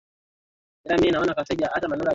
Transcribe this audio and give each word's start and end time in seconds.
mashua 0.89 1.07
ilianza 1.07 1.33
kushuka 1.33 1.63
ndani 1.77 1.91
ya 1.91 1.97
maji 1.97 2.09